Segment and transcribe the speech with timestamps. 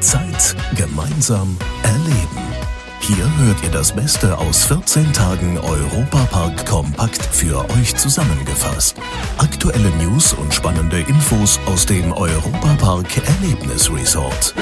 [0.00, 2.38] Zeit gemeinsam erleben.
[3.00, 8.96] Hier hört ihr das Beste aus 14 Tagen Europapark kompakt für euch zusammengefasst.
[9.38, 14.54] Aktuelle News und spannende Infos aus dem Europapark Erlebnis Resort.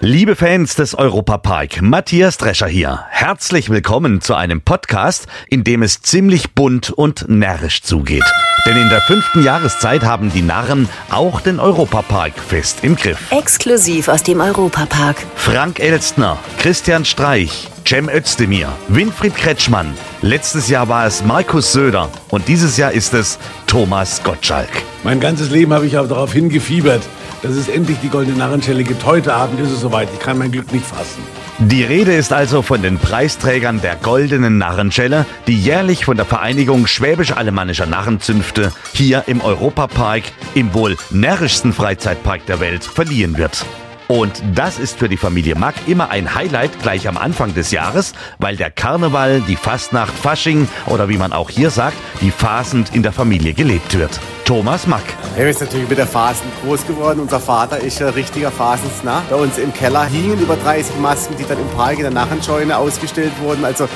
[0.00, 3.06] Liebe Fans des Europapark, Matthias Drescher hier.
[3.08, 8.24] Herzlich willkommen zu einem Podcast, in dem es ziemlich bunt und närrisch zugeht.
[8.66, 13.32] Denn in der fünften Jahreszeit haben die Narren auch den Europapark fest im Griff.
[13.32, 15.16] Exklusiv aus dem Europapark.
[15.34, 19.94] Frank Elstner, Christian Streich, Cem Özdemir, Winfried Kretschmann.
[20.20, 24.68] Letztes Jahr war es Markus Söder und dieses Jahr ist es Thomas Gottschalk.
[25.04, 27.02] Mein ganzes Leben habe ich aber darauf hingefiebert,
[27.46, 29.04] dass es endlich die Goldene Narrenschelle gibt.
[29.04, 30.08] Heute Abend ist es soweit.
[30.12, 31.22] Ich kann mein Glück nicht fassen.
[31.58, 36.86] Die Rede ist also von den Preisträgern der Goldenen Narrenschelle, die jährlich von der Vereinigung
[36.86, 40.24] Schwäbisch-Alemannischer Narrenzünfte hier im Europapark,
[40.54, 43.64] im wohl närrischsten Freizeitpark der Welt, verliehen wird.
[44.08, 48.12] Und das ist für die Familie Mack immer ein Highlight gleich am Anfang des Jahres,
[48.38, 53.02] weil der Karneval, die Fastnacht, Fasching oder wie man auch hier sagt, die Fasend in
[53.02, 54.20] der Familie gelebt wird.
[54.44, 55.02] Thomas Mack.
[55.36, 57.18] Er ist natürlich mit der Fasen groß geworden.
[57.18, 59.24] Unser Vater ist ein richtiger Fasensnah.
[59.28, 62.78] Bei uns im Keller hingen über 30 Masken, die dann im Park in der Narrenscheune
[62.78, 63.64] ausgestellt wurden.
[63.64, 63.88] Also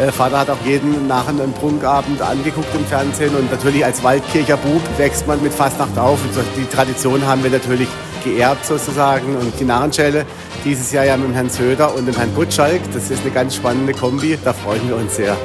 [0.00, 4.56] äh, Vater hat auch jeden Narren einen Prunkabend angeguckt im Fernsehen und natürlich als Waldkircher
[4.56, 6.18] Bub wächst man mit Fastnacht auf.
[6.24, 7.88] Und die Tradition haben wir natürlich
[8.24, 10.26] geerbt sozusagen und die Narrenschelle
[10.64, 12.80] dieses Jahr ja mit dem Herrn Söder und dem Herrn Gutschalk.
[12.92, 15.36] Das ist eine ganz spannende Kombi, da freuen wir uns sehr.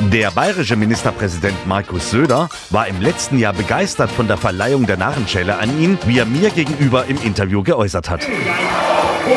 [0.00, 5.58] Der bayerische Ministerpräsident Markus Söder war im letzten Jahr begeistert von der Verleihung der Narrenschelle
[5.58, 8.26] an ihn, wie er mir gegenüber im Interview geäußert hat.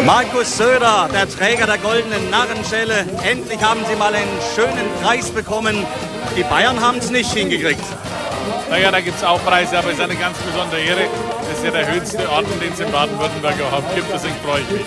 [0.06, 3.06] Markus Söder, der Träger der goldenen Narrenschelle.
[3.24, 5.86] Endlich haben Sie mal einen schönen Preis bekommen.
[6.36, 7.84] Die Bayern haben es nicht hingekriegt.
[8.70, 11.08] Naja, da gibt es auch Preise, aber es ist eine ganz besondere Ehre.
[11.56, 14.08] Das ist ja der höchste Orden, den es in Baden-Württemberg überhaupt gibt.
[14.14, 14.82] Deswegen freue ich mich.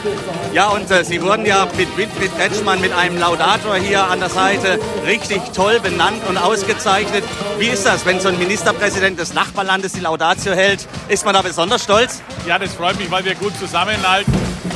[0.52, 4.28] Ja, und äh, Sie wurden ja mit Winfried Kretschmann mit einem Laudator hier an der
[4.28, 7.24] Seite richtig toll benannt und ausgezeichnet.
[7.58, 10.86] Wie ist das, wenn so ein Ministerpräsident des Nachbarlandes die Laudatio hält?
[11.08, 12.20] Ist man da besonders stolz?
[12.46, 14.34] Ja, das freut mich, weil wir gut zusammenhalten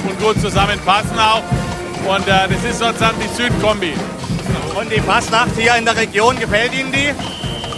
[0.09, 1.43] und gut zusammenpassen auch.
[2.09, 3.93] Und äh, das ist sozusagen die Südkombi.
[4.75, 7.13] Und die Fastnacht hier in der Region, gefällt Ihnen die?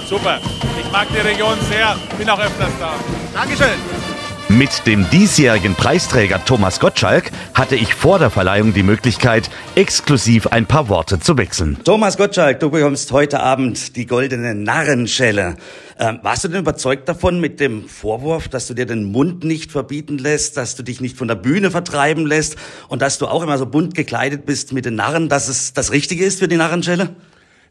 [0.08, 0.38] Super.
[0.78, 2.92] Ich mag die Region sehr, bin auch öfters da.
[3.32, 4.13] Dankeschön.
[4.58, 10.66] Mit dem diesjährigen Preisträger Thomas Gottschalk hatte ich vor der Verleihung die Möglichkeit, exklusiv ein
[10.66, 11.76] paar Worte zu wechseln.
[11.82, 15.56] Thomas Gottschalk, du bekommst heute Abend die goldene Narrenschelle.
[15.98, 19.72] Ähm, warst du denn überzeugt davon mit dem Vorwurf, dass du dir den Mund nicht
[19.72, 22.54] verbieten lässt, dass du dich nicht von der Bühne vertreiben lässt
[22.86, 25.90] und dass du auch immer so bunt gekleidet bist mit den Narren, dass es das
[25.90, 27.16] Richtige ist für die Narrenschelle?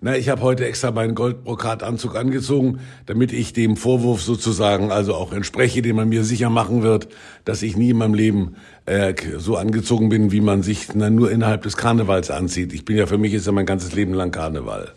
[0.06, 5.32] Na, ich habe heute extra meinen Goldbrokatanzug angezogen, damit ich dem Vorwurf sozusagen also auch
[5.32, 7.08] entspreche, den man mir sicher machen wird,
[7.46, 11.32] dass ich nie in meinem Leben äh, so angezogen bin, wie man sich na, nur
[11.32, 12.74] innerhalb des Karnevals anzieht.
[12.74, 14.92] Ich bin ja für mich ist ja mein ganzes Leben lang Karneval.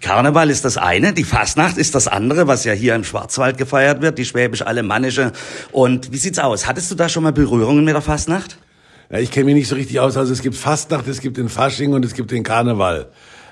[0.00, 4.00] Karneval ist das eine, die Fastnacht ist das andere, was ja hier im Schwarzwald gefeiert
[4.00, 5.32] wird, die schwäbisch-alemannische.
[5.72, 6.68] Und wie sieht's aus?
[6.68, 8.58] Hattest du da schon mal Berührungen mit der Fastnacht?
[9.10, 10.16] Ja, ich kenne mich nicht so richtig aus.
[10.16, 13.08] Also es gibt Fastnacht, es gibt den Fasching und es gibt den Karneval.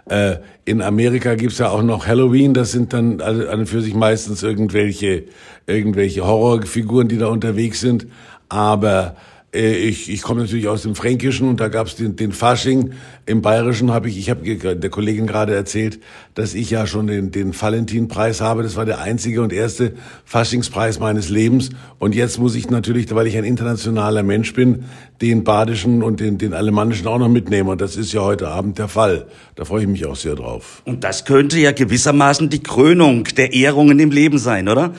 [0.08, 3.94] Äh, in Amerika gibt's ja auch noch Halloween, das sind dann an und für sich
[3.94, 5.24] meistens irgendwelche,
[5.66, 8.06] irgendwelche Horrorfiguren, die da unterwegs sind.
[8.48, 9.16] Aber
[9.52, 12.92] ich, ich komme natürlich aus dem Fränkischen und da gab's den, den Fasching.
[13.26, 15.98] Im Bayerischen habe ich, ich habe der Kollegin gerade erzählt,
[16.34, 18.62] dass ich ja schon den, den Valentinpreis habe.
[18.62, 19.94] Das war der einzige und erste
[20.24, 21.70] Faschingspreis meines Lebens.
[21.98, 24.84] Und jetzt muss ich natürlich, weil ich ein internationaler Mensch bin,
[25.20, 27.70] den badischen und den, den alemannischen auch noch mitnehmen.
[27.70, 29.26] Und das ist ja heute Abend der Fall.
[29.56, 30.82] Da freue ich mich auch sehr drauf.
[30.84, 34.94] Und das könnte ja gewissermaßen die Krönung der Ehrungen im Leben sein, oder?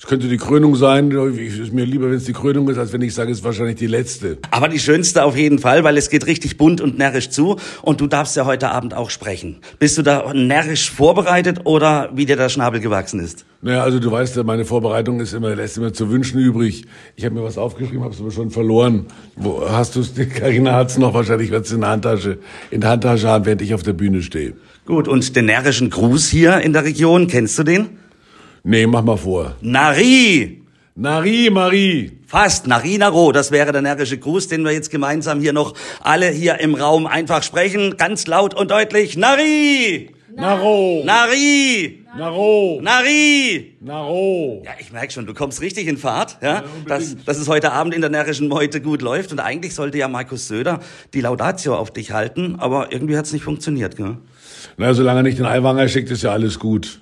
[0.00, 1.10] Es könnte die Krönung sein.
[1.10, 3.44] Es ist mir lieber, wenn es die Krönung ist, als wenn ich sage, es ist
[3.44, 4.38] wahrscheinlich die letzte.
[4.52, 7.56] Aber die schönste auf jeden Fall, weil es geht richtig bunt und närrisch zu.
[7.82, 9.56] Und du darfst ja heute Abend auch sprechen.
[9.80, 13.44] Bist du da närrisch vorbereitet oder wie dir der Schnabel gewachsen ist?
[13.60, 16.84] Naja, also du weißt ja, meine Vorbereitung ist immer, lässt immer zu wünschen übrig.
[17.16, 19.06] Ich habe mir was aufgeschrieben, habe es aber schon verloren.
[19.34, 20.12] Wo hast du es?
[20.32, 22.38] Carina hat's noch wahrscheinlich, wird es in der Handtasche,
[22.70, 24.52] in der Handtasche haben, während ich auf der Bühne stehe.
[24.86, 27.88] Gut, und den närrischen Gruß hier in der Region, kennst du den?
[28.64, 29.56] Nee, mach mal vor.
[29.60, 30.62] Nari!
[30.94, 32.18] Nari, Marie.
[32.26, 36.28] Fast, Nari Naro, das wäre der närrische Gruß, den wir jetzt gemeinsam hier noch alle
[36.28, 37.96] hier im Raum einfach sprechen.
[37.96, 39.16] Ganz laut und deutlich.
[39.16, 40.10] Nari!
[40.34, 41.02] Naro.
[41.04, 42.04] Nari!
[42.16, 42.80] Naro.
[42.82, 43.76] Nari!
[43.80, 44.62] Naro.
[44.64, 47.94] Ja, ich merke schon, du kommst richtig in Fahrt, ja, dass, dass es heute Abend
[47.94, 49.32] in der närrischen Meute gut läuft.
[49.32, 50.80] Und eigentlich sollte ja Markus Söder
[51.14, 54.18] die Laudatio auf dich halten, aber irgendwie hat's nicht funktioniert, gell?
[54.76, 57.00] Na, solange er nicht den Eiwanger schickt, ist ja alles gut.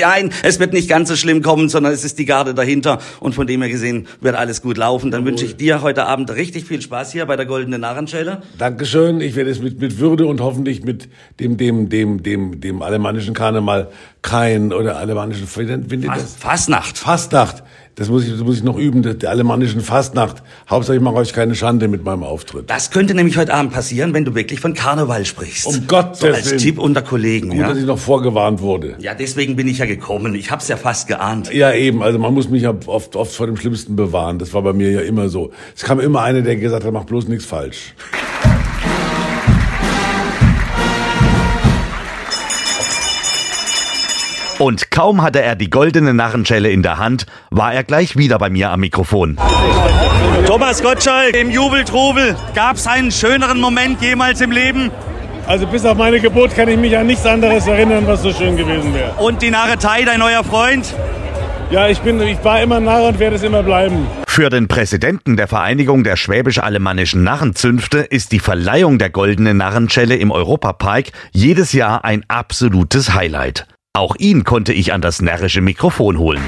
[0.00, 3.34] Nein, es wird nicht ganz so schlimm kommen, sondern es ist die Garde dahinter und
[3.34, 5.10] von dem her gesehen wird alles gut laufen.
[5.10, 8.42] Dann wünsche ich dir heute Abend richtig viel Spaß hier bei der Goldenen Narrenschelle.
[8.58, 9.20] Dankeschön.
[9.20, 11.08] Ich werde es mit, mit Würde und hoffentlich mit
[11.40, 13.90] dem, dem, dem, dem, dem alemannischen Karneval
[14.22, 15.46] kein oder alemannischen,
[15.90, 16.36] wie nennt das?
[16.36, 16.98] Fastnacht.
[16.98, 17.62] Fastnacht.
[17.98, 20.42] Das muss ich, das muss ich noch üben, der, der alemannischen Fastnacht.
[20.68, 22.68] Hauptsache ich mache euch keine Schande mit meinem Auftritt.
[22.68, 25.66] Das könnte nämlich heute Abend passieren, wenn du wirklich von Karneval sprichst.
[25.66, 26.58] Um Gottes so als Willen.
[26.58, 27.68] Tipp unter Kollegen, Gut, ja?
[27.68, 28.96] dass ich noch vorgewarnt wurde.
[28.98, 30.34] Ja, deswegen bin ich ja gekommen.
[30.34, 31.50] Ich hab's ja fast geahnt.
[31.54, 32.02] Ja, eben.
[32.02, 34.38] Also man muss mich ja oft, oft vor dem Schlimmsten bewahren.
[34.38, 35.52] Das war bei mir ja immer so.
[35.74, 37.94] Es kam immer einer, der gesagt hat, mach bloß nichts falsch.
[44.58, 48.48] Und kaum hatte er die goldene Narrenschelle in der Hand, war er gleich wieder bei
[48.48, 49.36] mir am Mikrofon.
[50.46, 54.90] Thomas Gottschalk, im Jubeltrubel, gab's einen schöneren Moment jemals im Leben?
[55.46, 58.56] Also bis auf meine Geburt kann ich mich an nichts anderes erinnern, was so schön
[58.56, 59.12] gewesen wäre.
[59.18, 60.92] Und die Narretei, dein neuer Freund?
[61.70, 64.06] Ja, ich bin, ich war immer Narr und werde es immer bleiben.
[64.26, 70.30] Für den Präsidenten der Vereinigung der schwäbisch-alemannischen Narrenzünfte ist die Verleihung der goldenen Narrenschelle im
[70.30, 73.66] Europapark jedes Jahr ein absolutes Highlight.
[73.96, 76.42] Auch ihn konnte ich an das närrische Mikrofon holen.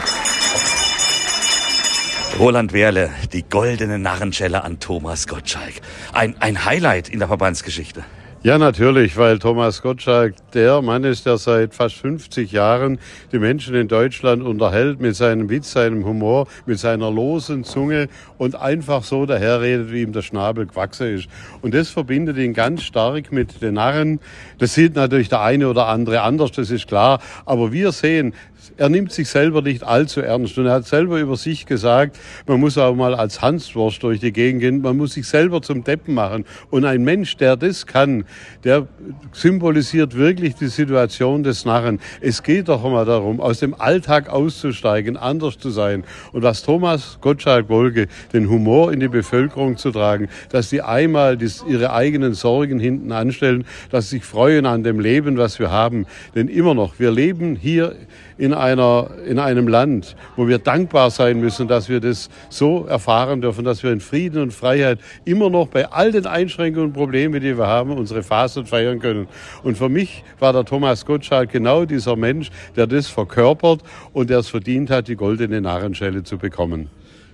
[2.38, 5.76] Roland Wehrle, die goldene Narrenschelle an Thomas Gottschalk.
[6.12, 8.04] Ein, ein Highlight in der Verbandsgeschichte.
[8.48, 12.98] Ja, natürlich, weil Thomas Gottschalk der Mann ist, der seit fast 50 Jahren
[13.30, 18.08] die Menschen in Deutschland unterhält mit seinem Witz, seinem Humor, mit seiner losen Zunge
[18.38, 21.28] und einfach so daherredet, wie ihm der Schnabel gewachsen ist.
[21.60, 24.18] Und das verbindet ihn ganz stark mit den Narren.
[24.56, 27.20] Das sieht natürlich der eine oder andere anders, das ist klar.
[27.44, 28.32] Aber wir sehen,
[28.76, 32.60] er nimmt sich selber nicht allzu ernst und er hat selber über sich gesagt, man
[32.60, 36.14] muss auch mal als Hanswurst durch die Gegend gehen, man muss sich selber zum Deppen
[36.14, 36.44] machen.
[36.70, 38.24] Und ein Mensch, der das kann,
[38.64, 38.86] der
[39.32, 42.00] symbolisiert wirklich die Situation des Narren.
[42.20, 46.04] Es geht doch immer darum, aus dem Alltag auszusteigen, anders zu sein.
[46.32, 51.92] Und was Thomas Gottschalk-Wolke, den Humor in die Bevölkerung zu tragen, dass die einmal ihre
[51.92, 56.06] eigenen Sorgen hinten anstellen, dass sie sich freuen an dem Leben, was wir haben.
[56.34, 57.94] Denn immer noch, wir leben hier
[58.38, 63.40] in, einer, in einem Land, wo wir dankbar sein müssen, dass wir das so erfahren
[63.40, 67.40] dürfen, dass wir in Frieden und Freiheit immer noch bei all den Einschränkungen und Problemen,
[67.40, 69.28] die wir haben, unsere Fasten feiern können.
[69.62, 73.82] Und für mich war der Thomas Gottschalk genau dieser Mensch, der das verkörpert
[74.12, 76.88] und der es verdient hat, die goldene Narrenschelle zu bekommen.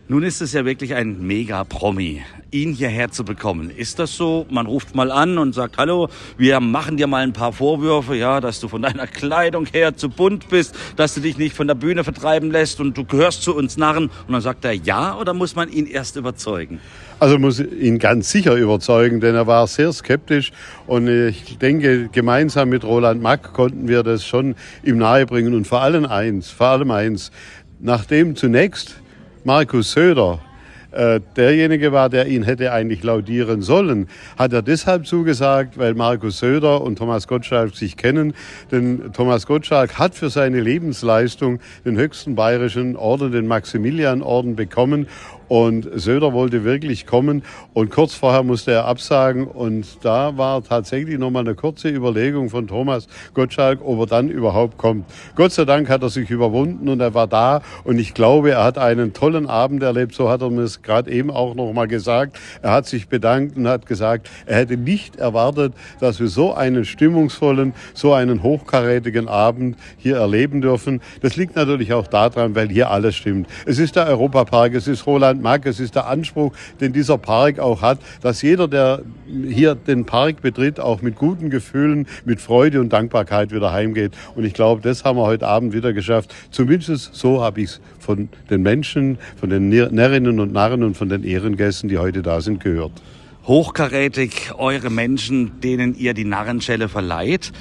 [0.06, 2.20] Nun ist es ja wirklich ein Mega-Promi,
[2.50, 3.70] ihn hierher zu bekommen.
[3.70, 4.44] Ist das so?
[4.50, 8.42] Man ruft mal an und sagt, hallo, wir machen dir mal ein paar Vorwürfe, ja,
[8.42, 11.74] dass du von deiner Kleidung her zu bunt bist, dass du dich nicht von der
[11.74, 14.10] Bühne vertreiben lässt und du gehörst zu uns Narren.
[14.26, 16.80] Und dann sagt er ja oder muss man ihn erst überzeugen?
[17.18, 20.52] Also muss ihn ganz sicher überzeugen, denn er war sehr skeptisch
[20.86, 25.80] und ich denke, gemeinsam mit Roland Mack konnten wir das schon ihm nahebringen und vor
[25.80, 27.32] allem eins, vor allem eins,
[27.80, 29.00] nachdem zunächst
[29.46, 30.40] Markus Söder
[30.90, 34.08] äh, derjenige war, der ihn hätte eigentlich laudieren sollen,
[34.38, 38.32] hat er deshalb zugesagt, weil Markus Söder und Thomas Gottschalk sich kennen.
[38.72, 45.08] Denn Thomas Gottschalk hat für seine Lebensleistung den höchsten bayerischen Orden, den Maximilianorden bekommen.
[45.54, 51.16] Und Söder wollte wirklich kommen und kurz vorher musste er absagen und da war tatsächlich
[51.16, 55.04] nochmal eine kurze Überlegung von Thomas Gottschalk, ob er dann überhaupt kommt.
[55.36, 58.64] Gott sei Dank hat er sich überwunden und er war da und ich glaube, er
[58.64, 62.36] hat einen tollen Abend erlebt, so hat er mir es gerade eben auch nochmal gesagt.
[62.60, 66.84] Er hat sich bedankt und hat gesagt, er hätte nicht erwartet, dass wir so einen
[66.84, 71.00] stimmungsvollen, so einen hochkarätigen Abend hier erleben dürfen.
[71.22, 73.46] Das liegt natürlich auch daran, weil hier alles stimmt.
[73.66, 77.60] Es ist der Europapark, es ist Roland Mack, es ist der Anspruch, den dieser Park
[77.60, 79.02] auch hat, dass jeder, der
[79.48, 84.12] hier den Park betritt, auch mit guten Gefühlen, mit Freude und Dankbarkeit wieder heimgeht.
[84.34, 86.34] Und ich glaube, das haben wir heute Abend wieder geschafft.
[86.50, 91.08] Zumindest so habe ich es von den Menschen, von den Närrinnen und Narren und von
[91.08, 92.92] den Ehrengästen, die heute da sind, gehört.
[93.46, 97.52] Hochkarätig eure Menschen, denen ihr die Narrenschelle verleiht.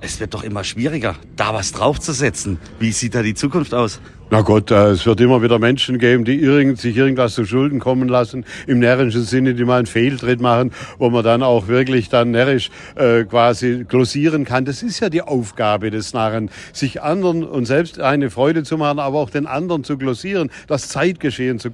[0.00, 2.58] Es wird doch immer schwieriger, da was draufzusetzen.
[2.80, 4.00] Wie sieht da die Zukunft aus?
[4.30, 6.38] Na Gott, äh, es wird immer wieder Menschen geben, die
[6.76, 11.08] sich irgendwas zu Schulden kommen lassen, im närrischen Sinne, die mal einen Fehltritt machen, wo
[11.08, 14.66] man dann auch wirklich dann närrisch äh, quasi glosieren kann.
[14.66, 18.98] Das ist ja die Aufgabe des Narren, sich anderen und selbst eine Freude zu machen,
[18.98, 21.70] aber auch den anderen zu glosieren, das Zeitgeschehen zu,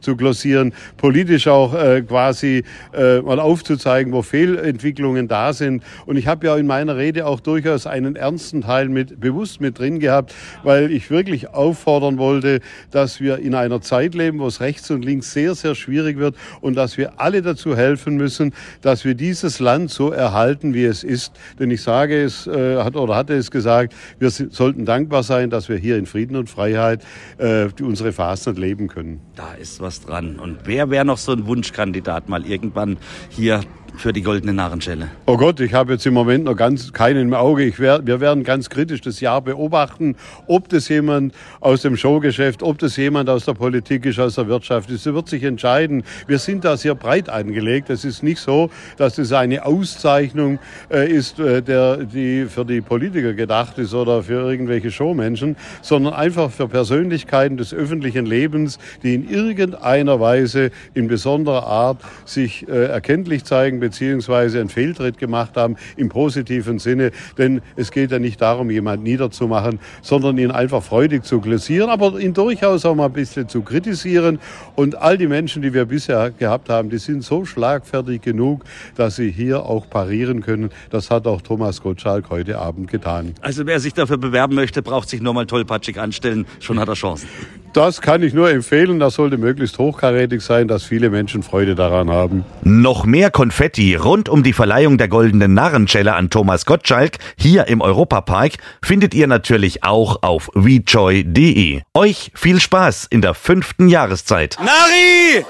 [0.00, 5.82] zu glosieren, politisch auch äh, quasi äh, mal aufzuzeigen, wo Fehlentwicklungen da sind.
[6.04, 9.78] Und ich habe ja in meiner Rede auch durchaus einen ernsten Teil mit bewusst mit
[9.78, 10.34] drin gehabt,
[10.64, 12.60] weil ich wirklich auffordere, auffordern wollte,
[12.90, 16.36] dass wir in einer Zeit leben, wo es rechts und links sehr, sehr schwierig wird
[16.60, 21.04] und dass wir alle dazu helfen müssen, dass wir dieses Land so erhalten, wie es
[21.04, 21.32] ist.
[21.58, 25.68] Denn ich sage es, äh, hat oder hatte es gesagt, wir sollten dankbar sein, dass
[25.68, 27.04] wir hier in Frieden und Freiheit
[27.38, 29.20] äh, unsere Fasnet leben können.
[29.36, 30.38] Da ist was dran.
[30.38, 32.96] Und wer wäre noch so ein Wunschkandidat mal irgendwann
[33.28, 33.60] hier
[33.96, 35.08] für die goldene Narrenschelle?
[35.26, 37.64] Oh Gott, ich habe jetzt im Moment noch ganz keinen im Auge.
[37.64, 42.62] Ich wär, wir werden ganz kritisch das Jahr beobachten, ob das jemand aus dem Showgeschäft,
[42.62, 45.06] ob das jemand aus der Politik ist, aus der Wirtschaft ist.
[45.06, 46.02] Das wird sich entscheiden.
[46.26, 47.90] Wir sind da sehr breit angelegt.
[47.90, 50.58] Es ist nicht so, dass das eine Auszeichnung
[50.90, 56.14] äh, ist, äh, der, die für die Politiker gedacht ist oder für irgendwelche Showmenschen, sondern
[56.14, 62.86] einfach für Persönlichkeiten des öffentlichen Lebens, die in irgendeiner Weise in besonderer Art sich äh,
[62.86, 67.10] erkenntlich zeigen, beziehungsweise einen Fehltritt gemacht haben im positiven Sinne.
[67.36, 72.18] Denn es geht ja nicht darum, jemanden niederzumachen, sondern ihn einfach freudig zu glasieren, aber
[72.18, 74.38] ihn durchaus auch mal ein bisschen zu kritisieren.
[74.74, 78.64] Und all die Menschen, die wir bisher gehabt haben, die sind so schlagfertig genug,
[78.96, 80.70] dass sie hier auch parieren können.
[80.88, 83.34] Das hat auch Thomas Gottschalk heute Abend getan.
[83.42, 86.46] Also wer sich dafür bewerben möchte, braucht sich nur mal tollpatschig anstellen.
[86.60, 87.28] Schon hat er Chancen.
[87.74, 89.00] Das kann ich nur empfehlen.
[89.00, 92.44] Das sollte möglichst hochkarätig sein, dass viele Menschen Freude daran haben.
[92.62, 97.80] Noch mehr Konfetti rund um die Verleihung der goldenen Narrenschelle an Thomas Gottschalk hier im
[97.80, 101.82] Europapark findet ihr natürlich auch auf wejoy.de.
[101.94, 104.56] Euch viel Spaß in der fünften Jahreszeit.
[104.60, 105.44] Nari!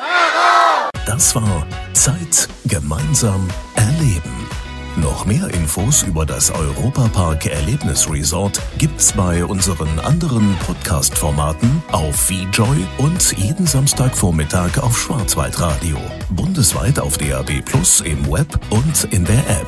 [1.05, 4.54] Das war Zeit gemeinsam erleben.
[4.97, 13.37] Noch mehr Infos über das Europapark Erlebnisresort gibt's bei unseren anderen Podcast-Formaten auf VJoy und
[13.37, 15.99] jeden Samstagvormittag auf Schwarzwaldradio.
[16.31, 19.67] Bundesweit auf DAB Plus im Web und in der App.